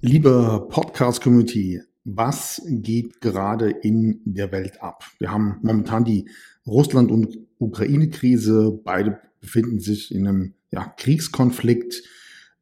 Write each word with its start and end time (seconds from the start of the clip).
Liebe 0.00 0.68
Podcast-Community, 0.70 1.82
was 2.04 2.62
geht 2.64 3.20
gerade 3.20 3.68
in 3.70 4.20
der 4.24 4.52
Welt 4.52 4.80
ab? 4.80 5.02
Wir 5.18 5.32
haben 5.32 5.58
momentan 5.62 6.04
die 6.04 6.30
Russland- 6.64 7.10
und 7.10 7.36
Ukraine-Krise. 7.58 8.80
Beide 8.84 9.18
befinden 9.40 9.80
sich 9.80 10.14
in 10.14 10.28
einem 10.28 10.54
ja, 10.70 10.84
Kriegskonflikt. 10.96 12.04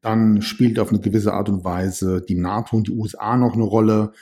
Dann 0.01 0.41
spielt 0.41 0.79
auf 0.79 0.89
eine 0.89 1.01
gewisse 1.01 1.35
Art 1.35 1.51
und 1.51 1.63
Weise 1.63 2.23
die 2.27 2.37
NATO 2.37 2.75
und 2.75 2.87
die 2.87 2.93
USA 2.93 3.37
noch 3.37 3.53
eine 3.53 3.65
Rolle. 3.65 4.13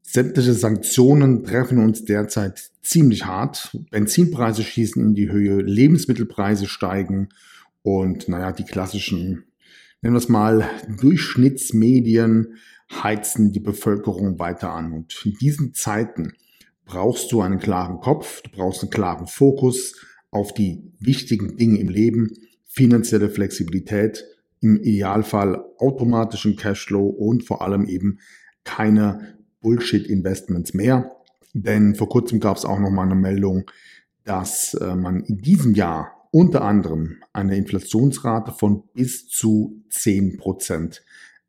Sämtliche 0.00 0.54
Sanktionen 0.54 1.44
treffen 1.44 1.76
uns 1.76 2.06
derzeit 2.06 2.70
ziemlich 2.80 3.26
hart. 3.26 3.76
Benzinpreise 3.90 4.62
schießen 4.62 5.04
in 5.04 5.14
die 5.14 5.30
Höhe, 5.30 5.60
Lebensmittelpreise 5.60 6.66
steigen 6.66 7.28
und 7.82 8.28
naja, 8.28 8.52
die 8.52 8.64
klassischen, 8.64 9.44
nennen 10.02 10.14
wir 10.14 10.18
es 10.18 10.28
mal, 10.28 10.68
Durchschnittsmedien 11.00 12.54
heizen 12.90 13.52
die 13.52 13.60
Bevölkerung 13.60 14.38
weiter 14.38 14.72
an. 14.72 14.92
Und 14.92 15.14
in 15.24 15.34
diesen 15.34 15.74
Zeiten 15.74 16.32
brauchst 16.84 17.30
du 17.32 17.40
einen 17.40 17.58
klaren 17.58 18.00
Kopf, 18.00 18.42
du 18.42 18.50
brauchst 18.50 18.82
einen 18.82 18.90
klaren 18.90 19.26
Fokus 19.26 19.94
auf 20.30 20.52
die 20.54 20.82
wichtigen 20.98 21.56
Dinge 21.56 21.78
im 21.78 21.88
Leben, 21.88 22.30
finanzielle 22.64 23.30
Flexibilität, 23.30 24.24
im 24.60 24.76
Idealfall 24.76 25.64
automatischen 25.78 26.56
Cashflow 26.56 27.06
und 27.06 27.44
vor 27.44 27.62
allem 27.62 27.86
eben 27.86 28.18
keine 28.64 29.38
Bullshit-Investments 29.60 30.74
mehr. 30.74 31.10
Denn 31.54 31.94
vor 31.94 32.08
kurzem 32.08 32.40
gab 32.40 32.56
es 32.56 32.64
auch 32.64 32.78
noch 32.78 32.90
mal 32.90 33.04
eine 33.04 33.14
Meldung, 33.14 33.70
dass 34.24 34.74
äh, 34.74 34.94
man 34.94 35.20
in 35.24 35.38
diesem 35.38 35.74
Jahr 35.74 36.19
unter 36.30 36.62
anderem 36.62 37.22
eine 37.32 37.56
Inflationsrate 37.56 38.52
von 38.52 38.84
bis 38.94 39.28
zu 39.28 39.82
10 39.90 40.36
Prozent 40.38 41.02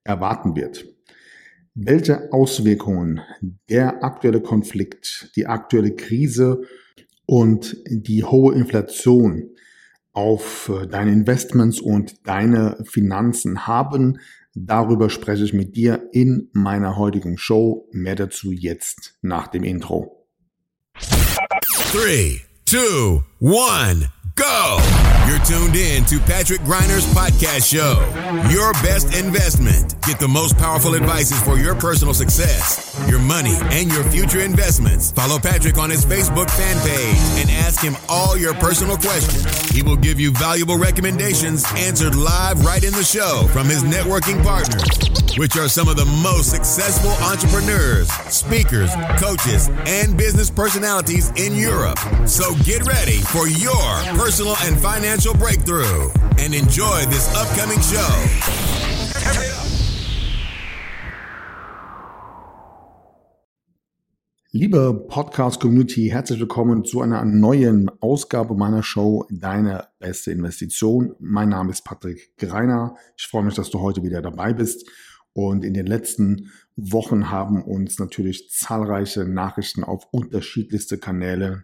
erwarten 0.03 0.55
wird. 0.55 0.85
Welche 1.73 2.34
Auswirkungen 2.34 3.22
der 3.70 4.03
aktuelle 4.03 4.42
Konflikt, 4.42 5.31
die 5.36 5.47
aktuelle 5.47 5.95
Krise 5.95 6.61
und 7.25 7.78
die 7.88 8.23
hohe 8.23 8.55
Inflation 8.55 9.52
auf 10.11 10.72
deine 10.89 11.11
Investments 11.11 11.80
und 11.80 12.27
deine 12.27 12.83
Finanzen 12.83 13.67
haben, 13.67 14.20
Darüber 14.53 15.09
spreche 15.09 15.45
ich 15.45 15.53
mit 15.53 15.77
dir 15.77 16.09
in 16.11 16.50
meiner 16.52 16.98
heutigen 16.98 17.38
Show. 17.38 17.88
Mehr 17.94 18.16
dazu 18.16 18.52
jetzt 18.52 19.17
nach 19.22 19.48
dem 19.48 19.64
Intro. 19.64 20.27
3, 21.94 22.42
2, 22.66 23.23
1. 23.39 24.20
Go. 24.35 24.79
You're 25.27 25.39
tuned 25.39 25.75
in 25.75 26.05
to 26.05 26.19
Patrick 26.19 26.61
Griner's 26.61 27.05
podcast 27.13 27.69
show. 27.69 27.99
Your 28.49 28.73
best 28.83 29.15
investment. 29.17 30.01
Get 30.01 30.19
the 30.19 30.27
most 30.27 30.57
powerful 30.57 30.95
advices 30.95 31.41
for 31.41 31.57
your 31.57 31.75
personal 31.75 32.13
success, 32.13 32.91
your 33.09 33.19
money, 33.19 33.55
and 33.71 33.91
your 33.91 34.03
future 34.05 34.41
investments. 34.41 35.11
Follow 35.11 35.39
Patrick 35.39 35.77
on 35.77 35.89
his 35.89 36.05
Facebook 36.05 36.49
fan 36.49 36.77
page 36.85 37.41
and 37.41 37.49
ask 37.66 37.81
him 37.81 37.95
all 38.09 38.38
your 38.38 38.53
personal 38.55 38.97
questions. 38.97 39.69
He 39.69 39.81
will 39.81 39.95
give 39.95 40.19
you 40.19 40.31
valuable 40.31 40.77
recommendations 40.77 41.66
answered 41.75 42.16
live 42.16 42.63
right 42.66 42.83
in 42.83 42.91
the 42.93 43.03
show 43.03 43.47
from 43.52 43.67
his 43.67 43.83
networking 43.83 44.43
partners, 44.43 45.38
which 45.38 45.58
are 45.58 45.67
some 45.67 45.88
of 45.88 45.95
the 45.95 46.05
most 46.23 46.52
successful 46.52 47.11
entrepreneurs, 47.25 48.11
speakers, 48.30 48.91
coaches, 49.17 49.69
and 49.86 50.17
business 50.17 50.49
personalities 50.49 51.31
in 51.36 51.55
Europe. 51.55 51.99
So 52.27 52.55
get 52.63 52.86
ready 52.86 53.17
for 53.17 53.47
your 53.47 53.93
personal 54.17 54.55
and 54.61 54.77
financial 54.80 55.33
breakthrough 55.33 56.09
and 56.38 56.53
enjoy 56.53 57.05
this 57.05 57.33
upcoming 57.36 57.80
show. 57.81 59.61
Liebe 64.53 65.05
Podcast-Community, 65.07 66.09
herzlich 66.09 66.41
willkommen 66.41 66.83
zu 66.83 66.99
einer 66.99 67.23
neuen 67.23 67.89
Ausgabe 68.02 68.53
meiner 68.53 68.83
Show 68.83 69.26
Deine 69.30 69.87
beste 69.98 70.33
Investition. 70.33 71.15
Mein 71.20 71.48
Name 71.48 71.71
ist 71.71 71.86
Patrick 71.86 72.36
Greiner. 72.36 72.98
Ich 73.15 73.27
freue 73.27 73.45
mich, 73.45 73.53
dass 73.53 73.70
du 73.70 73.80
heute 73.80 74.03
wieder 74.03 74.21
dabei 74.21 74.52
bist. 74.52 74.89
Und 75.31 75.64
in 75.64 75.73
den 75.73 75.86
letzten 75.86 76.52
Wochen 76.76 77.30
haben 77.30 77.64
uns 77.64 77.98
natürlich 77.98 78.49
zahlreiche 78.49 79.23
Nachrichten 79.23 79.86
auf 79.86 80.09
unterschiedlichste 80.11 80.97
Kanäle 80.97 81.64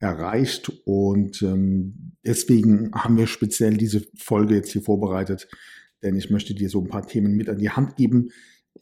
erreicht. 0.00 0.72
Und 0.84 1.40
ähm, 1.40 2.16
deswegen 2.26 2.90
haben 2.96 3.16
wir 3.16 3.28
speziell 3.28 3.76
diese 3.76 4.02
Folge 4.16 4.56
jetzt 4.56 4.72
hier 4.72 4.82
vorbereitet, 4.82 5.46
denn 6.02 6.16
ich 6.16 6.30
möchte 6.30 6.52
dir 6.52 6.68
so 6.68 6.80
ein 6.80 6.88
paar 6.88 7.06
Themen 7.06 7.36
mit 7.36 7.48
an 7.48 7.58
die 7.58 7.70
Hand 7.70 7.94
geben, 7.94 8.30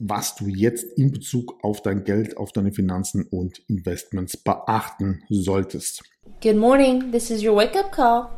was 0.05 0.35
du 0.35 0.49
jetzt 0.49 0.99
in 0.99 1.13
Bezug 1.13 1.63
auf 1.63 1.81
dein 1.81 2.03
Geld, 2.03 2.37
auf 2.37 2.51
deine 2.51 2.73
Finanzen 2.73 3.25
und 3.31 3.63
Investments 3.69 4.37
beachten 4.37 5.23
solltest. 5.29 6.03
Good 6.43 6.57
morning, 6.57 7.13
this 7.13 7.31
is 7.31 7.45
your 7.45 7.55
wake-up 7.55 7.93
call. 7.93 8.29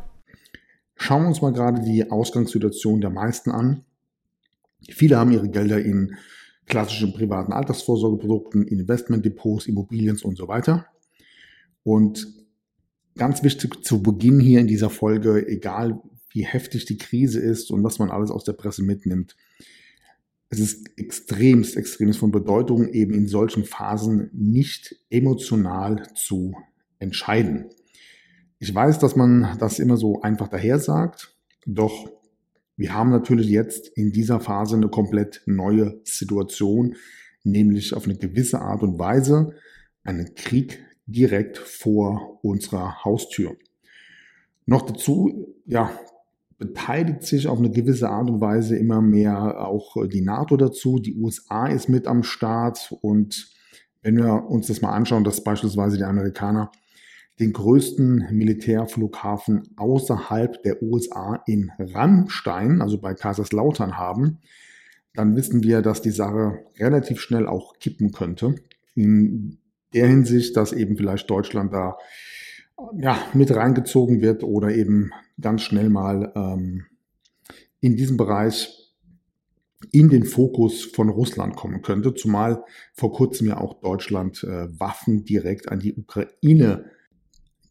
Schauen 0.96 1.22
wir 1.22 1.28
uns 1.28 1.40
mal 1.40 1.54
gerade 1.54 1.80
die 1.80 2.10
Ausgangssituation 2.10 3.00
der 3.00 3.08
meisten 3.08 3.50
an. 3.50 3.82
Viele 4.90 5.16
haben 5.16 5.32
ihre 5.32 5.48
Gelder 5.48 5.82
in 5.82 6.14
klassischen 6.66 7.14
privaten 7.14 7.54
Altersvorsorgeprodukten, 7.54 8.66
Investmentdepots, 8.66 9.66
Immobilien 9.66 10.18
und 10.22 10.36
so 10.36 10.48
weiter. 10.48 10.86
Und 11.82 12.26
ganz 13.16 13.42
wichtig 13.42 13.82
zu 13.84 14.02
Beginn 14.02 14.38
hier 14.38 14.60
in 14.60 14.66
dieser 14.66 14.90
Folge, 14.90 15.48
egal 15.48 16.02
wie 16.30 16.44
heftig 16.44 16.84
die 16.84 16.98
Krise 16.98 17.40
ist 17.40 17.70
und 17.70 17.82
was 17.82 17.98
man 17.98 18.10
alles 18.10 18.30
aus 18.30 18.44
der 18.44 18.52
Presse 18.52 18.82
mitnimmt, 18.82 19.34
es 20.54 20.60
ist 20.60 20.98
extremst, 20.98 21.76
extremst 21.76 22.18
von 22.18 22.30
Bedeutung, 22.30 22.88
eben 22.88 23.14
in 23.14 23.28
solchen 23.28 23.64
Phasen 23.64 24.30
nicht 24.32 24.96
emotional 25.10 26.08
zu 26.14 26.54
entscheiden. 26.98 27.66
Ich 28.58 28.74
weiß, 28.74 28.98
dass 28.98 29.16
man 29.16 29.56
das 29.58 29.78
immer 29.78 29.96
so 29.96 30.22
einfach 30.22 30.48
daher 30.48 30.78
sagt, 30.78 31.36
doch 31.66 32.10
wir 32.76 32.92
haben 32.92 33.10
natürlich 33.10 33.48
jetzt 33.48 33.88
in 33.88 34.10
dieser 34.12 34.40
Phase 34.40 34.76
eine 34.76 34.88
komplett 34.88 35.42
neue 35.46 36.00
Situation, 36.04 36.96
nämlich 37.44 37.94
auf 37.94 38.04
eine 38.04 38.16
gewisse 38.16 38.60
Art 38.60 38.82
und 38.82 38.98
Weise 38.98 39.54
einen 40.02 40.34
Krieg 40.34 40.84
direkt 41.06 41.58
vor 41.58 42.40
unserer 42.42 43.04
Haustür. 43.04 43.56
Noch 44.66 44.82
dazu, 44.82 45.54
ja, 45.66 45.92
beteiligt 46.58 47.22
sich 47.22 47.48
auf 47.48 47.58
eine 47.58 47.70
gewisse 47.70 48.08
Art 48.08 48.30
und 48.30 48.40
Weise 48.40 48.76
immer 48.76 49.00
mehr 49.00 49.66
auch 49.66 49.96
die 50.06 50.22
NATO 50.22 50.56
dazu. 50.56 50.98
Die 50.98 51.16
USA 51.16 51.66
ist 51.66 51.88
mit 51.88 52.06
am 52.06 52.22
Start 52.22 52.94
und 53.00 53.50
wenn 54.02 54.16
wir 54.16 54.50
uns 54.50 54.66
das 54.66 54.82
mal 54.82 54.92
anschauen, 54.92 55.24
dass 55.24 55.42
beispielsweise 55.42 55.96
die 55.96 56.04
Amerikaner 56.04 56.70
den 57.40 57.52
größten 57.52 58.28
Militärflughafen 58.30 59.62
außerhalb 59.76 60.62
der 60.62 60.82
USA 60.82 61.42
in 61.46 61.72
Rammstein, 61.78 62.80
also 62.80 62.98
bei 62.98 63.14
Kaiserslautern 63.14 63.96
haben, 63.96 64.38
dann 65.14 65.36
wissen 65.36 65.62
wir, 65.62 65.82
dass 65.82 66.02
die 66.02 66.10
Sache 66.10 66.64
relativ 66.78 67.20
schnell 67.20 67.46
auch 67.46 67.78
kippen 67.78 68.12
könnte. 68.12 68.54
In 68.94 69.58
der 69.94 70.06
Hinsicht, 70.06 70.56
dass 70.56 70.72
eben 70.72 70.96
vielleicht 70.96 71.28
Deutschland 71.30 71.72
da 71.72 71.96
ja, 72.96 73.18
mit 73.32 73.54
reingezogen 73.54 74.20
wird 74.20 74.42
oder 74.42 74.70
eben 74.70 75.12
ganz 75.40 75.62
schnell 75.62 75.90
mal 75.90 76.32
ähm, 76.34 76.86
in 77.80 77.96
diesem 77.96 78.16
Bereich 78.16 78.84
in 79.92 80.08
den 80.08 80.24
Fokus 80.24 80.84
von 80.84 81.08
Russland 81.08 81.56
kommen 81.56 81.82
könnte, 81.82 82.14
zumal 82.14 82.64
vor 82.94 83.12
kurzem 83.12 83.48
ja 83.48 83.58
auch 83.58 83.80
Deutschland 83.80 84.42
äh, 84.44 84.68
Waffen 84.80 85.24
direkt 85.24 85.70
an 85.70 85.80
die 85.80 85.94
Ukraine 85.94 86.90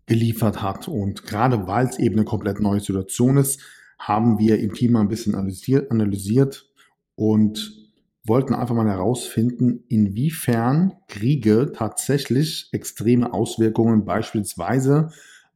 geliefert 0.05 0.61
hat. 0.61 0.87
Und 0.87 1.25
gerade 1.25 1.67
weil 1.67 1.87
es 1.87 1.97
eben 1.97 2.15
eine 2.15 2.25
komplett 2.25 2.59
neue 2.59 2.81
Situation 2.81 3.37
ist, 3.37 3.61
haben 3.97 4.37
wir 4.37 4.59
im 4.59 4.73
Team 4.73 4.93
mal 4.93 5.01
ein 5.01 5.07
bisschen 5.07 5.35
analysiert, 5.35 5.89
analysiert 5.91 6.69
und 7.15 7.83
wollten 8.25 8.53
einfach 8.53 8.75
mal 8.75 8.87
herausfinden, 8.87 9.83
inwiefern 9.89 10.93
Kriege 11.07 11.71
tatsächlich 11.75 12.69
extreme 12.71 13.33
Auswirkungen 13.33 14.05
beispielsweise 14.05 15.09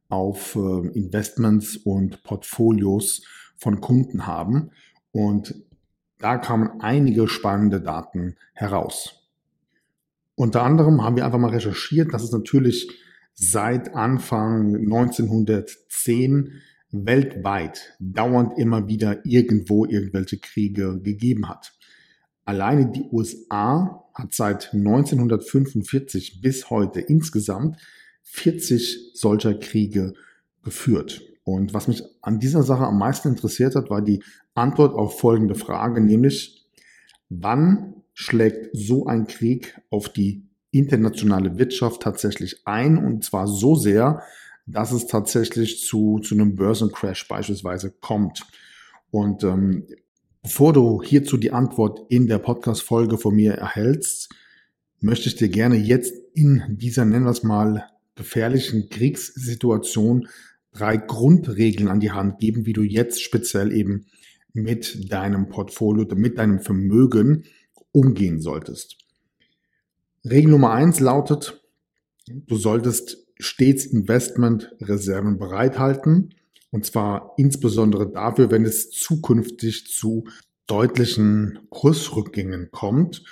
auf 0.08 0.56
äh, 0.56 0.88
Investments 0.98 1.76
und 1.76 2.22
Portfolios 2.22 3.22
von 3.56 3.80
Kunden 3.80 4.26
haben. 4.26 4.70
Und 5.12 5.54
da 6.18 6.38
kamen 6.38 6.80
einige 6.80 7.28
spannende 7.28 7.80
Daten 7.80 8.36
heraus. 8.54 9.28
Unter 10.34 10.62
anderem 10.62 11.02
haben 11.02 11.16
wir 11.16 11.24
einfach 11.24 11.38
mal 11.38 11.50
recherchiert, 11.50 12.12
dass 12.14 12.22
es 12.22 12.32
natürlich 12.32 12.90
seit 13.34 13.94
Anfang 13.94 14.76
1910 14.76 16.60
weltweit 16.90 17.94
dauernd 17.98 18.58
immer 18.58 18.88
wieder 18.88 19.24
irgendwo 19.26 19.84
irgendwelche 19.84 20.38
Kriege 20.38 21.00
gegeben 21.00 21.48
hat. 21.48 21.74
Alleine 22.44 22.90
die 22.90 23.04
USA 23.12 24.04
hat 24.14 24.32
seit 24.32 24.72
1945 24.72 26.40
bis 26.40 26.70
heute 26.70 27.00
insgesamt 27.00 27.76
40 28.30 29.12
solcher 29.14 29.54
Kriege 29.54 30.14
geführt. 30.62 31.22
Und 31.44 31.72
was 31.72 31.88
mich 31.88 32.02
an 32.20 32.40
dieser 32.40 32.62
Sache 32.62 32.84
am 32.84 32.98
meisten 32.98 33.28
interessiert 33.28 33.74
hat, 33.74 33.88
war 33.90 34.02
die 34.02 34.22
Antwort 34.54 34.94
auf 34.94 35.18
folgende 35.18 35.54
Frage, 35.54 36.00
nämlich 36.00 36.66
wann 37.30 37.94
schlägt 38.12 38.70
so 38.74 39.06
ein 39.06 39.26
Krieg 39.26 39.80
auf 39.90 40.08
die 40.08 40.42
internationale 40.70 41.58
Wirtschaft 41.58 42.02
tatsächlich 42.02 42.66
ein 42.66 42.98
und 42.98 43.24
zwar 43.24 43.46
so 43.46 43.74
sehr, 43.74 44.22
dass 44.66 44.92
es 44.92 45.06
tatsächlich 45.06 45.86
zu, 45.86 46.18
zu 46.18 46.34
einem 46.34 46.54
Börsencrash 46.54 47.26
beispielsweise 47.28 47.90
kommt. 47.90 48.46
Und 49.10 49.42
ähm, 49.42 49.86
bevor 50.42 50.74
du 50.74 51.02
hierzu 51.02 51.38
die 51.38 51.52
Antwort 51.52 52.00
in 52.10 52.26
der 52.26 52.38
Podcast-Folge 52.38 53.16
von 53.16 53.34
mir 53.34 53.54
erhältst, 53.54 54.28
möchte 55.00 55.28
ich 55.28 55.36
dir 55.36 55.48
gerne 55.48 55.76
jetzt 55.76 56.12
in 56.34 56.76
dieser, 56.78 57.04
nennen 57.06 57.24
wir 57.24 57.30
es 57.30 57.42
mal, 57.42 57.86
gefährlichen 58.18 58.90
Kriegssituation 58.90 60.28
drei 60.72 60.98
Grundregeln 60.98 61.88
an 61.88 62.00
die 62.00 62.10
Hand 62.10 62.38
geben, 62.38 62.66
wie 62.66 62.74
du 62.74 62.82
jetzt 62.82 63.22
speziell 63.22 63.72
eben 63.72 64.06
mit 64.52 65.10
deinem 65.10 65.48
Portfolio, 65.48 66.06
mit 66.14 66.36
deinem 66.36 66.60
Vermögen 66.60 67.44
umgehen 67.92 68.40
solltest. 68.40 68.98
Regel 70.24 70.50
Nummer 70.50 70.72
eins 70.72 71.00
lautet, 71.00 71.62
du 72.26 72.56
solltest 72.56 73.26
stets 73.38 73.86
Investmentreserven 73.86 75.38
bereithalten. 75.38 76.34
Und 76.70 76.84
zwar 76.84 77.32
insbesondere 77.38 78.10
dafür, 78.10 78.50
wenn 78.50 78.64
es 78.64 78.90
zukünftig 78.90 79.86
zu 79.86 80.24
deutlichen 80.66 81.60
Kursrückgängen 81.70 82.70
kommt. 82.70 83.24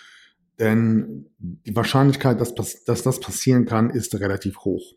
Denn 0.58 1.26
die 1.38 1.76
Wahrscheinlichkeit, 1.76 2.41
dass, 2.41 2.55
dass 2.55 3.03
das 3.03 3.20
passieren 3.20 3.67
kann, 3.67 3.91
ist 3.91 4.14
relativ 4.19 4.58
hoch. 4.61 4.94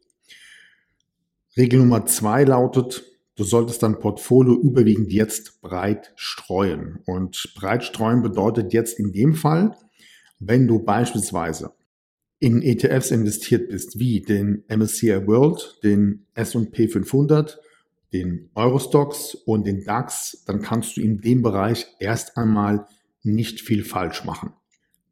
Regel 1.57 1.79
Nummer 1.79 2.05
zwei 2.05 2.43
lautet, 2.43 3.03
du 3.35 3.43
solltest 3.43 3.83
dein 3.83 3.99
Portfolio 3.99 4.53
überwiegend 4.53 5.11
jetzt 5.11 5.61
breit 5.61 6.13
streuen. 6.15 6.99
Und 7.05 7.53
breit 7.55 7.83
streuen 7.83 8.21
bedeutet 8.21 8.71
jetzt 8.73 8.99
in 8.99 9.11
dem 9.11 9.33
Fall, 9.35 9.75
wenn 10.39 10.67
du 10.67 10.79
beispielsweise 10.79 11.73
in 12.39 12.61
ETFs 12.61 13.11
investiert 13.11 13.67
bist, 13.69 13.99
wie 13.99 14.21
den 14.21 14.63
MSCI 14.69 15.27
World, 15.27 15.79
den 15.83 16.25
S&P 16.35 16.87
500, 16.87 17.59
den 18.13 18.49
Eurostox 18.55 19.35
und 19.35 19.67
den 19.67 19.83
DAX, 19.83 20.43
dann 20.45 20.61
kannst 20.61 20.95
du 20.95 21.01
in 21.01 21.19
dem 21.19 21.41
Bereich 21.41 21.87
erst 21.99 22.37
einmal 22.37 22.87
nicht 23.23 23.59
viel 23.59 23.83
falsch 23.83 24.23
machen. 24.23 24.53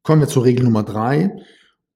Kommen 0.08 0.22
wir 0.22 0.30
zur 0.30 0.46
Regel 0.46 0.64
Nummer 0.64 0.84
drei. 0.84 1.36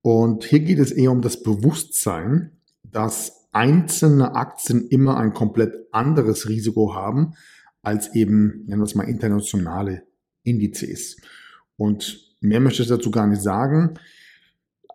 Und 0.01 0.43
hier 0.43 0.59
geht 0.59 0.79
es 0.79 0.91
eher 0.91 1.13
um 1.13 1.21
das 1.21 1.43
Bewusstsein, 1.43 2.57
dass 2.83 3.47
einzelne 3.53 4.35
Aktien 4.35 4.85
immer 4.89 5.15
ein 5.15 5.31
komplett 5.33 5.73
anderes 5.93 6.49
Risiko 6.49 6.93
haben 6.93 7.35
als 7.81 8.13
eben, 8.13 8.65
nennen 8.65 8.81
wir 8.81 8.83
es 8.83 8.95
mal, 8.95 9.07
internationale 9.07 10.03
Indizes. 10.43 11.21
Und 11.77 12.35
mehr 12.41 12.59
möchte 12.59 12.81
ich 12.81 12.89
dazu 12.89 13.11
gar 13.11 13.27
nicht 13.27 13.41
sagen 13.41 13.93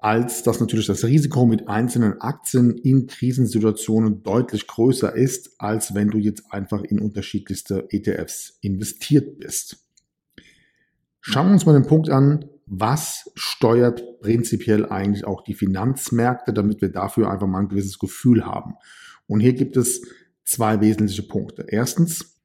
als 0.02 0.42
dass 0.42 0.60
natürlich 0.60 0.86
das 0.86 1.02
Risiko 1.02 1.46
mit 1.46 1.68
einzelnen 1.68 2.20
Aktien 2.20 2.76
in 2.76 3.06
Krisensituationen 3.06 4.22
deutlich 4.24 4.66
größer 4.66 5.16
ist, 5.16 5.58
als 5.58 5.94
wenn 5.94 6.10
du 6.10 6.18
jetzt 6.18 6.44
einfach 6.50 6.82
in 6.82 7.00
unterschiedlichste 7.00 7.88
ETFs 7.88 8.58
investiert 8.60 9.38
bist. 9.38 9.78
Schauen 11.22 11.46
wir 11.46 11.54
uns 11.54 11.64
mal 11.64 11.72
den 11.72 11.86
Punkt 11.86 12.10
an, 12.10 12.44
was 12.66 13.30
steuert 13.36 14.20
prinzipiell 14.20 14.86
eigentlich 14.86 15.24
auch 15.24 15.42
die 15.42 15.54
Finanzmärkte, 15.54 16.52
damit 16.52 16.80
wir 16.80 16.90
dafür 16.90 17.30
einfach 17.30 17.46
mal 17.46 17.60
ein 17.60 17.68
gewisses 17.68 17.98
Gefühl 17.98 18.44
haben. 18.44 18.74
Und 19.26 19.40
hier 19.40 19.54
gibt 19.54 19.76
es 19.76 20.02
zwei 20.44 20.80
wesentliche 20.80 21.22
Punkte. 21.22 21.66
Erstens, 21.68 22.40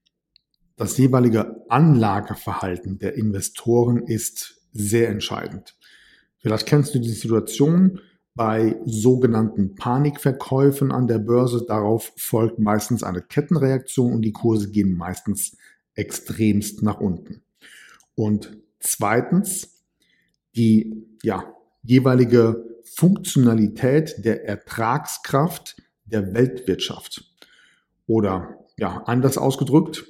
das 0.76 0.98
jeweilige 0.98 1.66
Anlageverhalten 1.70 3.00
der 3.00 3.16
Investoren 3.16 4.06
ist 4.06 4.62
sehr 4.72 5.10
entscheidend. 5.10 5.76
Vielleicht 6.38 6.66
kennst 6.66 6.96
du 6.96 7.00
die 7.00 7.10
Situation 7.10 8.00
bei 8.34 8.80
sogenannten 8.86 9.76
Panikverkäufen 9.76 10.92
an 10.92 11.08
der 11.08 11.20
Börse. 11.20 11.66
Darauf 11.68 12.14
folgt 12.16 12.60
meistens 12.60 13.04
eine 13.04 13.22
Kettenreaktion 13.22 14.14
und 14.14 14.22
die 14.22 14.32
Kurse 14.32 14.72
gehen 14.72 14.94
meistens 14.94 15.58
extremst 15.94 16.82
nach 16.82 17.00
unten. 17.00 17.44
Und 18.16 18.58
zweitens, 18.80 19.71
die 20.56 21.08
ja, 21.24 21.54
jeweilige 21.84 22.66
Funktionalität 22.84 24.24
der 24.26 24.46
Ertragskraft 24.46 25.82
der 26.06 26.34
Weltwirtschaft. 26.34 27.24
Oder 28.08 28.58
ja, 28.78 29.04
anders 29.06 29.38
ausgedrückt, 29.38 30.06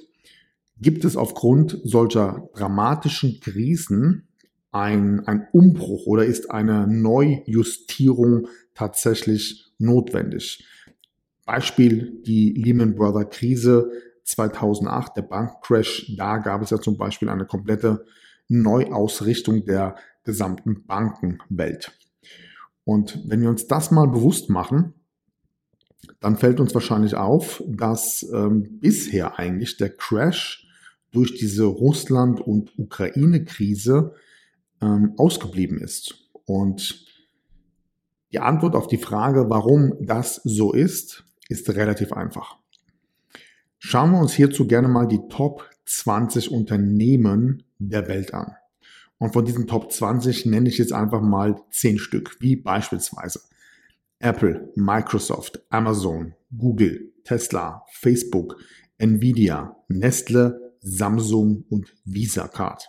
gibt 0.80 1.04
es 1.04 1.16
aufgrund 1.16 1.78
solcher 1.84 2.48
dramatischen 2.54 3.40
Krisen 3.40 4.28
ein, 4.72 5.26
ein 5.26 5.46
Umbruch 5.52 6.06
oder 6.06 6.24
ist 6.24 6.50
eine 6.50 6.86
Neujustierung 6.88 8.48
tatsächlich 8.74 9.72
notwendig? 9.78 10.66
Beispiel 11.44 12.22
die 12.24 12.52
Lehman 12.54 12.94
Brothers 12.94 13.30
Krise 13.30 13.90
2008, 14.24 15.16
der 15.16 15.22
Bankcrash. 15.22 16.14
Da 16.16 16.38
gab 16.38 16.62
es 16.62 16.70
ja 16.70 16.80
zum 16.80 16.96
Beispiel 16.96 17.28
eine 17.28 17.44
komplette 17.44 18.04
Neuausrichtung 18.48 19.64
der 19.64 19.96
gesamten 20.24 20.84
Bankenwelt. 20.86 21.92
Und 22.84 23.20
wenn 23.26 23.40
wir 23.40 23.48
uns 23.48 23.66
das 23.66 23.90
mal 23.90 24.08
bewusst 24.08 24.50
machen, 24.50 24.94
dann 26.20 26.36
fällt 26.36 26.60
uns 26.60 26.74
wahrscheinlich 26.74 27.14
auf, 27.14 27.62
dass 27.66 28.26
ähm, 28.32 28.80
bisher 28.80 29.38
eigentlich 29.38 29.76
der 29.76 29.90
Crash 29.90 30.66
durch 31.12 31.34
diese 31.34 31.64
Russland- 31.64 32.40
und 32.40 32.76
Ukraine-Krise 32.78 34.14
ähm, 34.80 35.14
ausgeblieben 35.16 35.78
ist. 35.78 36.14
Und 36.44 37.06
die 38.32 38.40
Antwort 38.40 38.74
auf 38.74 38.88
die 38.88 38.98
Frage, 38.98 39.48
warum 39.48 39.94
das 40.00 40.40
so 40.44 40.72
ist, 40.72 41.24
ist 41.48 41.68
relativ 41.70 42.12
einfach. 42.12 42.56
Schauen 43.78 44.12
wir 44.12 44.20
uns 44.20 44.32
hierzu 44.32 44.66
gerne 44.66 44.88
mal 44.88 45.06
die 45.06 45.20
Top 45.28 45.68
20 45.86 46.50
Unternehmen 46.50 47.64
der 47.78 48.08
Welt 48.08 48.34
an. 48.34 48.54
Und 49.18 49.32
von 49.32 49.44
diesen 49.44 49.66
Top 49.66 49.92
20 49.92 50.46
nenne 50.46 50.68
ich 50.68 50.78
jetzt 50.78 50.92
einfach 50.92 51.20
mal 51.20 51.62
10 51.70 51.98
Stück, 51.98 52.36
wie 52.40 52.56
beispielsweise 52.56 53.40
Apple, 54.18 54.72
Microsoft, 54.74 55.62
Amazon, 55.70 56.34
Google, 56.56 57.12
Tesla, 57.24 57.84
Facebook, 57.92 58.56
Nvidia, 58.98 59.76
Nestle, 59.88 60.74
Samsung 60.80 61.64
und 61.68 61.94
Visa 62.04 62.48
Card. 62.48 62.88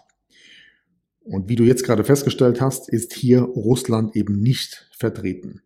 Und 1.22 1.50
wie 1.50 1.56
du 1.56 1.63
jetzt 1.63 1.84
gerade 1.84 2.04
festgestellt 2.04 2.62
hast, 2.62 2.90
ist 2.90 3.13
hier 3.13 3.42
Russland 3.42 4.16
eben 4.16 4.40
nicht 4.40 4.90
vertreten. 4.97 5.62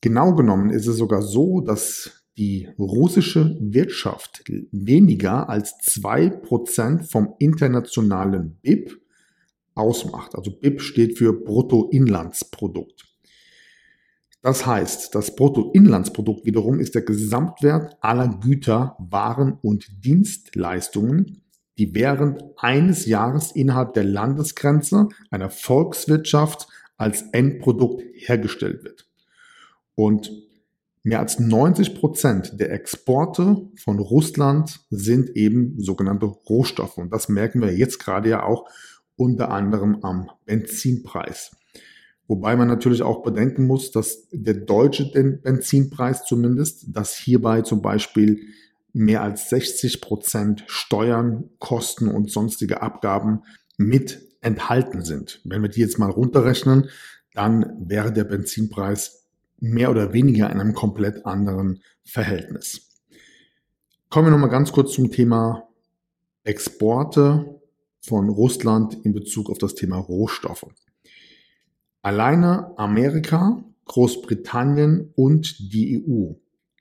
Genau 0.00 0.34
genommen 0.34 0.70
ist 0.70 0.86
es 0.86 0.96
sogar 0.96 1.22
so, 1.22 1.60
dass 1.60 2.23
die 2.36 2.68
russische 2.78 3.56
Wirtschaft 3.60 4.44
weniger 4.72 5.48
als 5.48 5.78
zwei 5.78 6.28
Prozent 6.28 7.10
vom 7.10 7.34
internationalen 7.38 8.58
BIP 8.62 9.00
ausmacht. 9.74 10.34
Also 10.34 10.50
BIP 10.50 10.80
steht 10.80 11.18
für 11.18 11.32
Bruttoinlandsprodukt. 11.32 13.06
Das 14.42 14.66
heißt, 14.66 15.14
das 15.14 15.36
Bruttoinlandsprodukt 15.36 16.44
wiederum 16.44 16.78
ist 16.78 16.94
der 16.94 17.02
Gesamtwert 17.02 17.96
aller 18.00 18.28
Güter, 18.28 18.96
Waren 18.98 19.58
und 19.62 20.04
Dienstleistungen, 20.04 21.42
die 21.78 21.94
während 21.94 22.42
eines 22.58 23.06
Jahres 23.06 23.52
innerhalb 23.52 23.94
der 23.94 24.04
Landesgrenze 24.04 25.08
einer 25.30 25.50
Volkswirtschaft 25.50 26.68
als 26.96 27.22
Endprodukt 27.32 28.02
hergestellt 28.14 28.84
wird. 28.84 29.08
Und 29.94 30.30
mehr 31.04 31.20
als 31.20 31.38
90 31.38 31.94
Prozent 31.94 32.58
der 32.58 32.72
Exporte 32.72 33.68
von 33.76 33.98
Russland 34.00 34.80
sind 34.90 35.36
eben 35.36 35.78
sogenannte 35.78 36.26
Rohstoffe. 36.26 36.96
Und 36.96 37.12
das 37.12 37.28
merken 37.28 37.60
wir 37.60 37.72
jetzt 37.72 37.98
gerade 37.98 38.30
ja 38.30 38.42
auch 38.42 38.68
unter 39.16 39.50
anderem 39.50 39.98
am 40.02 40.30
Benzinpreis. 40.46 41.54
Wobei 42.26 42.56
man 42.56 42.68
natürlich 42.68 43.02
auch 43.02 43.22
bedenken 43.22 43.66
muss, 43.66 43.90
dass 43.90 44.28
der 44.32 44.54
deutsche 44.54 45.12
Benzinpreis 45.12 46.24
zumindest, 46.24 46.86
dass 46.88 47.14
hierbei 47.14 47.60
zum 47.60 47.82
Beispiel 47.82 48.40
mehr 48.94 49.22
als 49.22 49.50
60 49.50 50.00
Prozent 50.00 50.64
Steuern, 50.68 51.50
Kosten 51.58 52.08
und 52.08 52.30
sonstige 52.30 52.80
Abgaben 52.80 53.42
mit 53.76 54.22
enthalten 54.40 55.04
sind. 55.04 55.42
Wenn 55.44 55.60
wir 55.60 55.68
die 55.68 55.80
jetzt 55.80 55.98
mal 55.98 56.10
runterrechnen, 56.10 56.88
dann 57.34 57.76
wäre 57.78 58.10
der 58.10 58.24
Benzinpreis 58.24 59.23
mehr 59.64 59.90
oder 59.90 60.12
weniger 60.12 60.50
in 60.50 60.60
einem 60.60 60.74
komplett 60.74 61.24
anderen 61.24 61.82
Verhältnis. 62.04 62.90
Kommen 64.10 64.26
wir 64.26 64.30
nochmal 64.30 64.50
ganz 64.50 64.72
kurz 64.72 64.92
zum 64.92 65.10
Thema 65.10 65.68
Exporte 66.44 67.60
von 68.00 68.28
Russland 68.28 68.98
in 69.04 69.14
Bezug 69.14 69.50
auf 69.50 69.58
das 69.58 69.74
Thema 69.74 69.96
Rohstoffe. 69.96 70.66
Alleine 72.02 72.76
Amerika, 72.76 73.64
Großbritannien 73.86 75.12
und 75.16 75.72
die 75.72 76.04
EU 76.06 76.34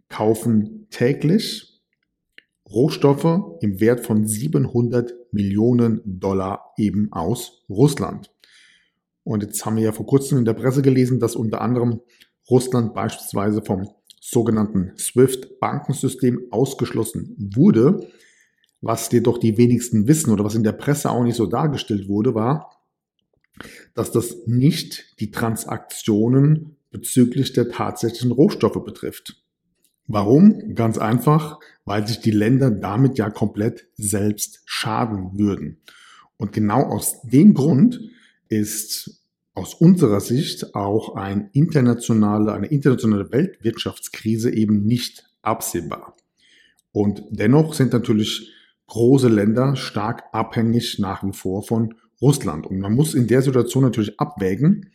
kaufen 0.10 0.88
täglich 0.90 1.82
Rohstoffe 2.70 3.58
im 3.62 3.80
Wert 3.80 4.06
von 4.06 4.28
700 4.28 5.14
Millionen 5.32 6.02
Dollar 6.06 6.74
eben 6.78 7.12
aus 7.14 7.64
Russland. 7.70 8.32
Und 9.24 9.44
jetzt 9.44 9.66
haben 9.66 9.78
wir 9.78 9.84
ja 9.84 9.92
vor 9.94 10.06
kurzem 10.06 10.40
in 10.40 10.46
der 10.46 10.54
Presse 10.54 10.82
gelesen, 10.82 11.20
dass 11.20 11.36
unter 11.36 11.62
anderem 11.62 12.02
Russland 12.50 12.94
beispielsweise 12.94 13.62
vom 13.62 13.90
sogenannten 14.20 14.94
SWIFT-Bankensystem 14.98 16.48
ausgeschlossen 16.52 17.36
wurde. 17.56 18.08
Was 18.82 19.12
jedoch 19.12 19.38
die 19.38 19.58
wenigsten 19.58 20.08
wissen 20.08 20.32
oder 20.32 20.44
was 20.44 20.56
in 20.56 20.64
der 20.64 20.74
Presse 20.74 21.10
auch 21.10 21.24
nicht 21.24 21.36
so 21.36 21.46
dargestellt 21.46 22.08
wurde, 22.10 22.36
war, 22.36 22.84
dass 23.94 24.12
das 24.12 24.46
nicht 24.46 25.20
die 25.20 25.32
Transaktionen 25.32 26.78
bezüglich 26.92 27.54
der 27.54 27.70
tatsächlichen 27.70 28.32
Rohstoffe 28.32 28.84
betrifft. 28.84 29.42
Warum? 30.08 30.76
Ganz 30.76 30.98
einfach, 30.98 31.60
weil 31.86 32.06
sich 32.08 32.20
die 32.20 32.32
Länder 32.32 32.72
damit 32.72 33.18
ja 33.18 33.30
komplett 33.30 33.88
selbst 33.96 34.62
schaden 34.66 35.38
würden. 35.38 35.82
Und 36.38 36.52
genau 36.52 36.84
aus 36.84 37.22
dem 37.22 37.54
Grund 37.54 38.02
ist 38.50 39.23
aus 39.56 39.74
unserer 39.76 40.20
Sicht 40.20 40.76
auch 40.76 41.16
ein 41.16 41.50
internationale, 41.54 42.54
eine 42.54 42.68
internationale 42.68 43.32
Weltwirtschaftskrise 43.32 44.52
eben 44.54 44.86
nicht 44.86 45.26
absehbar. 45.42 46.16
Und 46.92 47.24
dennoch 47.30 47.74
sind 47.74 47.94
natürlich 47.94 48.52
große 48.88 49.28
Länder 49.28 49.76
stark 49.76 50.24
abhängig 50.32 51.00
nach 51.00 51.24
wie 51.24 51.34
vor 51.34 51.64
von 51.64 51.96
Russland. 52.22 52.66
Und 52.68 52.80
man 52.80 52.94
muss 52.94 53.14
in 53.14 53.28
der 53.28 53.42
Situation 53.42 53.84
natürlich 53.84 54.20
abwägen, 54.20 54.92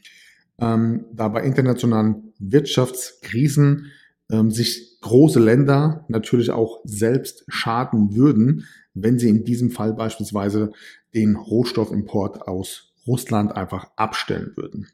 ähm, 0.60 1.06
da 1.12 1.28
bei 1.28 1.42
internationalen 1.42 2.32
Wirtschaftskrisen 2.38 3.92
ähm, 4.30 4.50
sich 4.50 4.98
große 5.00 5.40
Länder 5.40 6.04
natürlich 6.08 6.50
auch 6.50 6.80
selbst 6.84 7.44
schaden 7.48 8.14
würden, 8.14 8.64
wenn 8.94 9.18
sie 9.18 9.28
in 9.28 9.44
diesem 9.44 9.70
Fall 9.70 9.94
beispielsweise 9.94 10.72
den 11.14 11.36
Rohstoffimport 11.36 12.48
aus 12.48 12.87
Russland 13.08 13.56
einfach 13.56 13.90
abstellen 13.96 14.52
würden. 14.54 14.86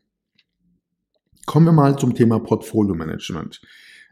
Kommen 1.47 1.67
wir 1.67 1.73
mal 1.73 1.99
zum 1.99 2.15
Thema 2.15 2.39
Portfolio 2.39 2.95
Management. 2.95 3.61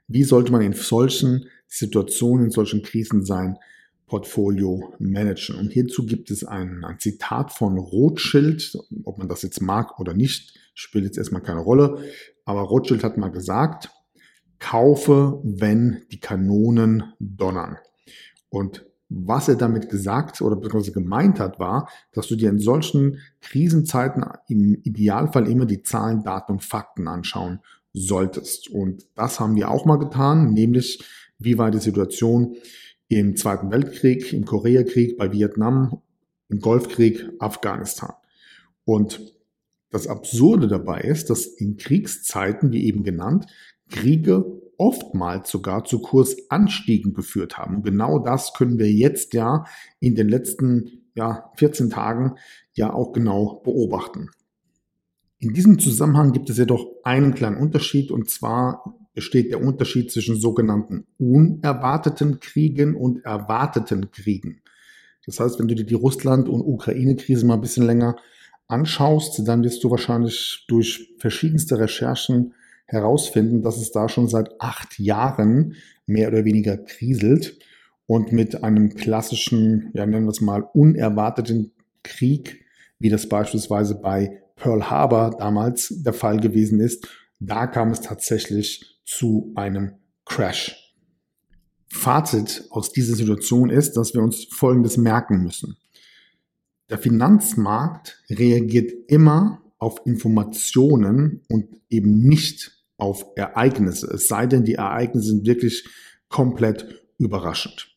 Wie 0.06 0.24
sollte 0.24 0.52
man 0.52 0.60
in 0.60 0.74
solchen 0.74 1.46
Situationen, 1.66 2.46
in 2.46 2.50
solchen 2.50 2.82
Krisen 2.82 3.24
sein 3.24 3.56
Portfolio 4.06 4.92
managen? 4.98 5.56
Und 5.56 5.72
hierzu 5.72 6.04
gibt 6.04 6.30
es 6.30 6.44
ein, 6.44 6.84
ein 6.84 6.98
Zitat 6.98 7.52
von 7.52 7.78
Rothschild, 7.78 8.76
ob 9.04 9.16
man 9.16 9.28
das 9.28 9.40
jetzt 9.42 9.62
mag 9.62 9.98
oder 9.98 10.12
nicht, 10.12 10.58
spielt 10.74 11.04
jetzt 11.04 11.16
erstmal 11.16 11.42
keine 11.42 11.60
Rolle. 11.60 12.04
Aber 12.44 12.60
Rothschild 12.60 13.04
hat 13.04 13.16
mal 13.16 13.30
gesagt, 13.30 13.90
kaufe, 14.58 15.40
wenn 15.42 16.02
die 16.12 16.20
Kanonen 16.20 17.14
donnern. 17.18 17.78
Und 18.50 18.84
was 19.14 19.48
er 19.48 19.56
damit 19.56 19.88
gesagt 19.88 20.40
oder 20.40 20.56
beziehungsweise 20.56 20.92
gemeint 20.92 21.38
hat, 21.38 21.58
war, 21.58 21.88
dass 22.12 22.28
du 22.28 22.36
dir 22.36 22.50
in 22.50 22.58
solchen 22.58 23.18
Krisenzeiten 23.40 24.24
im 24.48 24.74
Idealfall 24.82 25.48
immer 25.48 25.66
die 25.66 25.82
Zahlen, 25.82 26.22
Daten 26.22 26.52
und 26.52 26.64
Fakten 26.64 27.08
anschauen 27.08 27.60
solltest. 27.92 28.70
Und 28.70 29.04
das 29.14 29.38
haben 29.38 29.56
wir 29.56 29.70
auch 29.70 29.84
mal 29.84 29.98
getan, 29.98 30.52
nämlich 30.52 31.04
wie 31.38 31.58
war 31.58 31.70
die 31.70 31.78
Situation 31.78 32.56
im 33.08 33.36
Zweiten 33.36 33.70
Weltkrieg, 33.70 34.32
im 34.32 34.44
Koreakrieg, 34.44 35.18
bei 35.18 35.30
Vietnam, 35.32 36.00
im 36.48 36.60
Golfkrieg, 36.60 37.28
Afghanistan. 37.38 38.14
Und 38.84 39.34
das 39.90 40.06
Absurde 40.06 40.68
dabei 40.68 41.02
ist, 41.02 41.28
dass 41.28 41.44
in 41.44 41.76
Kriegszeiten, 41.76 42.72
wie 42.72 42.86
eben 42.86 43.02
genannt, 43.02 43.46
Kriege 43.90 44.61
oftmals 44.82 45.48
sogar 45.48 45.84
zu 45.84 46.00
Kursanstiegen 46.00 47.14
geführt 47.14 47.56
haben. 47.56 47.76
Und 47.76 47.84
genau 47.84 48.18
das 48.18 48.52
können 48.52 48.80
wir 48.80 48.90
jetzt 48.90 49.32
ja 49.32 49.64
in 50.00 50.16
den 50.16 50.28
letzten 50.28 51.04
ja, 51.14 51.52
14 51.56 51.88
Tagen 51.88 52.34
ja 52.74 52.92
auch 52.92 53.12
genau 53.12 53.60
beobachten. 53.64 54.30
In 55.38 55.54
diesem 55.54 55.78
Zusammenhang 55.78 56.32
gibt 56.32 56.50
es 56.50 56.58
jedoch 56.58 56.86
einen 57.04 57.34
kleinen 57.34 57.58
Unterschied 57.58 58.10
und 58.10 58.28
zwar 58.28 58.98
besteht 59.14 59.52
der 59.52 59.62
Unterschied 59.62 60.10
zwischen 60.10 60.34
sogenannten 60.34 61.06
unerwarteten 61.18 62.40
Kriegen 62.40 62.96
und 62.96 63.24
erwarteten 63.24 64.10
Kriegen. 64.10 64.62
Das 65.26 65.38
heißt, 65.38 65.60
wenn 65.60 65.68
du 65.68 65.76
dir 65.76 65.86
die 65.86 65.94
Russland- 65.94 66.48
und 66.48 66.60
Ukraine-Krise 66.62 67.46
mal 67.46 67.54
ein 67.54 67.60
bisschen 67.60 67.86
länger 67.86 68.16
anschaust, 68.66 69.46
dann 69.46 69.62
wirst 69.62 69.84
du 69.84 69.90
wahrscheinlich 69.90 70.64
durch 70.66 71.14
verschiedenste 71.18 71.78
Recherchen 71.78 72.54
herausfinden, 72.92 73.62
dass 73.62 73.78
es 73.78 73.90
da 73.90 74.08
schon 74.08 74.28
seit 74.28 74.60
acht 74.60 74.98
Jahren 74.98 75.74
mehr 76.06 76.28
oder 76.28 76.44
weniger 76.44 76.76
kriselt 76.76 77.58
und 78.06 78.32
mit 78.32 78.62
einem 78.62 78.94
klassischen, 78.94 79.90
ja 79.94 80.06
nennen 80.06 80.26
wir 80.26 80.30
es 80.30 80.40
mal, 80.40 80.62
unerwarteten 80.74 81.72
Krieg, 82.02 82.64
wie 82.98 83.08
das 83.08 83.28
beispielsweise 83.28 83.96
bei 83.96 84.42
Pearl 84.56 84.90
Harbor 84.90 85.30
damals 85.38 85.88
der 86.04 86.12
Fall 86.12 86.38
gewesen 86.38 86.80
ist, 86.80 87.08
da 87.40 87.66
kam 87.66 87.90
es 87.90 88.00
tatsächlich 88.00 89.00
zu 89.04 89.52
einem 89.56 89.94
Crash. 90.24 90.94
Fazit 91.88 92.66
aus 92.70 92.92
dieser 92.92 93.16
Situation 93.16 93.70
ist, 93.70 93.94
dass 93.96 94.14
wir 94.14 94.22
uns 94.22 94.44
Folgendes 94.44 94.96
merken 94.96 95.42
müssen. 95.42 95.76
Der 96.90 96.98
Finanzmarkt 96.98 98.22
reagiert 98.30 98.92
immer 99.08 99.62
auf 99.78 100.00
Informationen 100.04 101.42
und 101.48 101.66
eben 101.90 102.20
nicht 102.20 102.81
auf 103.02 103.26
Ereignisse, 103.34 104.06
es 104.14 104.28
sei 104.28 104.46
denn, 104.46 104.64
die 104.64 104.74
Ereignisse 104.74 105.26
sind 105.26 105.44
wirklich 105.44 105.84
komplett 106.28 107.02
überraschend. 107.18 107.88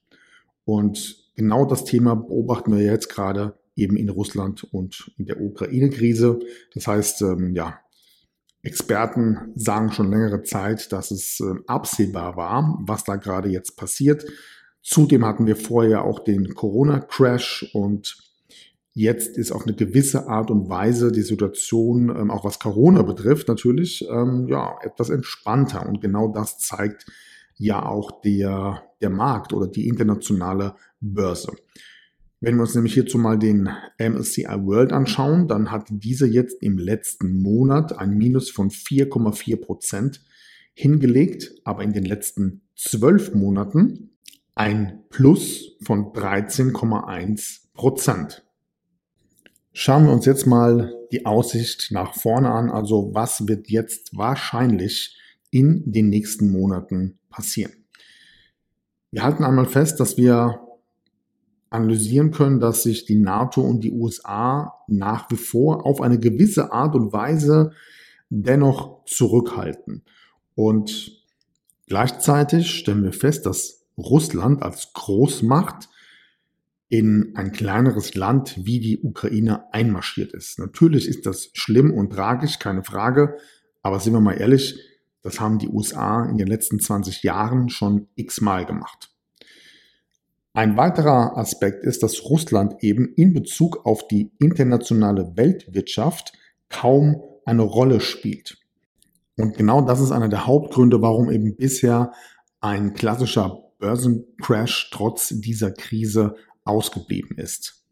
Und 0.65 1.29
genau 1.35 1.65
das 1.65 1.85
Thema 1.85 2.15
beobachten 2.15 2.75
wir 2.75 2.83
jetzt 2.83 3.09
gerade 3.09 3.53
eben 3.75 3.97
in 3.97 4.09
Russland 4.09 4.63
und 4.63 5.11
in 5.19 5.27
der 5.27 5.39
Ukraine-Krise. 5.39 6.39
Das 6.73 6.87
heißt, 6.87 7.21
ähm, 7.21 7.53
ja, 7.53 7.79
Experten 8.63 9.51
sagen 9.53 9.91
schon 9.91 10.09
längere 10.09 10.41
Zeit, 10.41 10.91
dass 10.91 11.11
es 11.11 11.39
äh, 11.39 11.53
absehbar 11.67 12.35
war, 12.35 12.79
was 12.81 13.03
da 13.03 13.15
gerade 13.15 13.49
jetzt 13.49 13.77
passiert. 13.77 14.25
Zudem 14.81 15.23
hatten 15.23 15.45
wir 15.45 15.55
vorher 15.55 16.03
auch 16.03 16.19
den 16.19 16.55
Corona-Crash 16.55 17.69
und 17.73 18.17
Jetzt 18.97 19.37
ist 19.37 19.51
auf 19.51 19.67
eine 19.67 19.75
gewisse 19.75 20.29
Art 20.29 20.49
und 20.49 20.69
Weise 20.69 21.11
die 21.11 21.21
Situation, 21.21 22.07
ähm, 22.09 22.31
auch 22.31 22.45
was 22.45 22.59
Corona 22.59 23.01
betrifft, 23.01 23.49
natürlich 23.49 24.07
ähm, 24.09 24.47
ja 24.47 24.77
etwas 24.81 25.09
entspannter. 25.09 25.85
Und 25.85 25.99
genau 25.99 26.29
das 26.29 26.59
zeigt 26.59 27.05
ja 27.57 27.85
auch 27.85 28.21
der, 28.21 28.83
der 29.01 29.09
Markt 29.09 29.51
oder 29.51 29.67
die 29.67 29.89
internationale 29.89 30.75
Börse. 31.01 31.51
Wenn 32.39 32.55
wir 32.55 32.61
uns 32.61 32.73
nämlich 32.73 32.93
hierzu 32.93 33.17
mal 33.17 33.37
den 33.37 33.69
MSCI 33.97 34.45
World 34.45 34.93
anschauen, 34.93 35.49
dann 35.49 35.71
hat 35.71 35.87
diese 35.89 36.25
jetzt 36.25 36.63
im 36.63 36.77
letzten 36.77 37.41
Monat 37.41 37.99
ein 37.99 38.11
Minus 38.11 38.49
von 38.49 38.69
4,4 38.69 39.57
Prozent 39.57 40.21
hingelegt, 40.73 41.51
aber 41.65 41.83
in 41.83 41.91
den 41.91 42.05
letzten 42.05 42.61
zwölf 42.77 43.33
Monaten 43.33 44.11
ein 44.55 45.03
Plus 45.09 45.75
von 45.81 46.13
13,1 46.13 47.73
Prozent. 47.73 48.44
Schauen 49.77 50.05
wir 50.05 50.13
uns 50.13 50.25
jetzt 50.25 50.47
mal 50.47 50.95
die 51.11 51.25
Aussicht 51.25 51.91
nach 51.91 52.13
vorne 52.15 52.49
an. 52.49 52.71
Also 52.71 53.09
was 53.13 53.49
wird 53.49 53.67
jetzt 53.67 54.15
wahrscheinlich 54.15 55.17
in 55.51 55.91
den 55.91 56.07
nächsten 56.07 56.49
Monaten 56.49 57.19
passieren? 57.29 57.73
Wir 59.11 59.23
halten 59.23 59.43
einmal 59.43 59.65
fest, 59.65 59.99
dass 59.99 60.15
wir 60.15 60.61
analysieren 61.69 62.31
können, 62.31 62.61
dass 62.61 62.83
sich 62.83 63.03
die 63.03 63.17
NATO 63.17 63.59
und 63.63 63.83
die 63.83 63.91
USA 63.91 64.75
nach 64.87 65.29
wie 65.29 65.35
vor 65.35 65.85
auf 65.85 65.99
eine 65.99 66.19
gewisse 66.19 66.71
Art 66.71 66.95
und 66.95 67.11
Weise 67.11 67.73
dennoch 68.29 69.03
zurückhalten. 69.03 70.05
Und 70.55 71.21
gleichzeitig 71.87 72.71
stellen 72.71 73.03
wir 73.03 73.11
fest, 73.11 73.45
dass 73.45 73.83
Russland 73.97 74.63
als 74.63 74.93
Großmacht 74.93 75.89
in 76.89 77.33
ein 77.35 77.51
kleineres 77.51 78.15
Land 78.15 78.65
wie 78.65 78.79
die 78.79 78.99
Ukraine 78.99 79.73
einmarschiert 79.73 80.33
ist. 80.33 80.59
Natürlich 80.59 81.07
ist 81.07 81.25
das 81.25 81.49
schlimm 81.53 81.91
und 81.91 82.11
tragisch, 82.11 82.59
keine 82.59 82.83
Frage, 82.83 83.37
aber 83.81 83.99
sind 83.99 84.13
wir 84.13 84.21
mal 84.21 84.39
ehrlich, 84.39 84.79
das 85.21 85.39
haben 85.39 85.57
die 85.57 85.69
USA 85.69 86.25
in 86.25 86.37
den 86.37 86.47
letzten 86.47 86.79
20 86.79 87.23
Jahren 87.23 87.69
schon 87.69 88.07
x-mal 88.15 88.65
gemacht. 88.65 89.09
Ein 90.53 90.77
weiterer 90.77 91.35
Aspekt 91.37 91.83
ist, 91.83 92.03
dass 92.03 92.23
Russland 92.25 92.75
eben 92.81 93.13
in 93.15 93.33
Bezug 93.33 93.85
auf 93.85 94.07
die 94.07 94.31
internationale 94.39 95.35
Weltwirtschaft 95.35 96.33
kaum 96.69 97.21
eine 97.45 97.63
Rolle 97.63 97.99
spielt. 97.99 98.57
Und 99.37 99.57
genau 99.57 99.81
das 99.81 99.99
ist 99.99 100.11
einer 100.11 100.29
der 100.29 100.47
Hauptgründe, 100.47 101.01
warum 101.01 101.29
eben 101.29 101.55
bisher 101.57 102.13
ein 102.61 102.93
klassischer 102.93 103.63
Börsencrash 103.79 104.91
trotz 104.91 105.29
dieser 105.29 105.71
Krise 105.71 106.35
ausgeblieben 106.65 107.37
ist. 107.37 107.85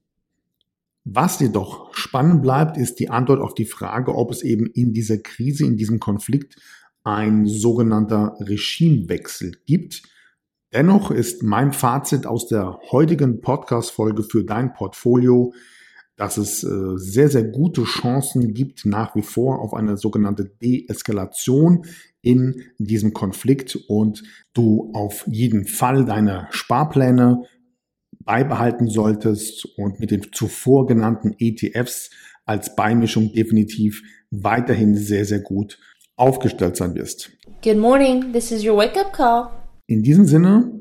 Was 1.06 1.39
jedoch 1.39 1.94
spannend 1.94 2.42
bleibt, 2.42 2.77
ist 2.77 3.00
die 3.00 3.10
Antwort 3.10 3.42
auf 3.42 3.53
die 3.53 3.65
Frage, 3.65 4.15
ob 4.15 4.32
es 4.32 4.42
eben 4.42 4.68
in 4.68 4.94
dieser 4.94 5.18
Krise, 5.18 5.65
in 5.65 5.77
diesem 5.77 6.00
Konflikt 6.00 6.56
ein 7.03 7.46
sogenannter 7.46 8.38
Regimewechsel 8.39 9.58
gibt. 9.65 10.03
Dennoch 10.72 11.12
ist 11.12 11.44
mein 11.44 11.74
Fazit 11.74 12.25
aus 12.25 12.48
der 12.48 12.80
heutigen 12.92 13.42
Podcast-Folge 13.42 14.24
für 14.24 14.46
dein 14.46 14.74
Portfolio, 14.74 15.53
dass 16.15 16.38
es 16.38 16.63
äh, 16.63 16.96
sehr, 16.96 17.30
sehr 17.30 17.44
gute 17.44 17.84
Chancen 17.84 18.53
gibt 18.53 18.86
nach 18.86 19.15
wie 19.15 19.24
vor 19.24 19.60
auf 19.60 19.74
eine 19.74 19.98
sogenannte 19.98 20.46
Deeskalation 20.46 21.86
in 22.22 22.62
diesem 22.77 23.13
Konflikt 23.13 23.75
und 23.88 24.24
du 24.53 24.92
auf 24.94 25.25
jeden 25.27 25.65
Fall 25.65 26.06
deine 26.06 26.48
Sparpläne 26.51 27.44
beibehalten 28.25 28.88
solltest 28.88 29.65
und 29.77 30.00
mit 30.00 30.12
den 30.12 30.32
zuvor 30.32 30.88
genannten 30.88 31.36
ETFs 31.39 32.10
als 32.46 32.75
Beimischung 32.75 33.34
definitiv 33.34 34.01
weiterhin 34.32 34.96
sehr, 34.96 35.25
sehr 35.25 35.39
gut 35.39 35.80
aufgestellt 36.15 36.75
sein 36.75 36.96
wirst. 36.96 37.32
Good 37.63 37.77
morning, 37.77 38.34
this 38.34 38.51
is 38.51 38.65
your 38.65 38.77
wake 38.77 39.00
up 39.00 39.13
call. 39.13 39.50
In 39.88 40.03
diesem 40.03 40.25
Sinne, 40.25 40.72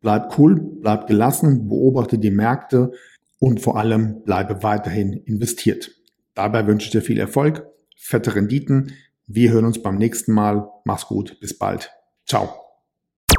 bleib 0.00 0.38
cool, 0.38 0.60
bleib 0.60 1.06
gelassen, 1.06 1.68
beobachte 1.68 2.18
die 2.18 2.30
Märkte 2.30 2.92
und 3.38 3.60
vor 3.60 3.76
allem 3.76 4.22
bleibe 4.24 4.62
weiterhin 4.62 5.12
investiert. 5.24 5.90
Dabei 6.34 6.66
wünsche 6.66 6.86
ich 6.86 6.92
dir 6.92 7.02
viel 7.02 7.18
Erfolg, 7.18 7.66
fette 7.96 8.34
Renditen. 8.34 8.92
Wir 9.26 9.52
hören 9.52 9.64
uns 9.64 9.82
beim 9.82 9.96
nächsten 9.96 10.32
Mal. 10.32 10.68
Mach's 10.84 11.06
gut, 11.06 11.38
bis 11.40 11.56
bald. 11.56 11.90
Ciao. 12.26 12.61